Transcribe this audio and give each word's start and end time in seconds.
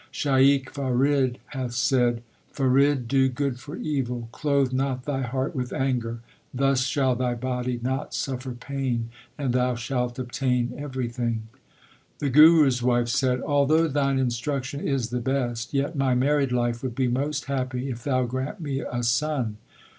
Shaikh 0.09 0.71
Farid 0.71 1.37
hath 1.49 1.73
said: 1.75 2.23
Farid, 2.51 3.07
do 3.07 3.29
good 3.29 3.59
for 3.59 3.75
evil, 3.75 4.29
clothe 4.31 4.73
not 4.73 5.05
thy 5.05 5.21
heart 5.21 5.55
with 5.55 5.71
anger; 5.71 6.21
Thus 6.51 6.81
shall 6.85 7.15
thy 7.15 7.35
body 7.35 7.79
not 7.83 8.15
suffer 8.15 8.53
pain, 8.53 9.09
and 9.37 9.53
thou 9.53 9.75
shalt 9.75 10.17
obtain 10.17 10.73
everything. 10.75 11.43
3 12.17 12.29
The 12.29 12.29
Guru 12.31 12.65
s 12.65 12.81
wife 12.81 13.09
said: 13.09 13.41
Although 13.41 13.87
thine 13.87 14.17
instruction 14.17 14.79
is 14.87 15.11
the 15.11 15.21
best, 15.21 15.71
yet 15.71 15.95
my 15.95 16.15
married 16.15 16.51
life 16.51 16.81
would 16.81 16.95
be 16.95 17.07
most 17.07 17.45
happy 17.45 17.91
if 17.91 18.03
thou 18.03 18.23
grant 18.25 18.59
me 18.59 18.79
a 18.79 19.03
son. 19.03 19.57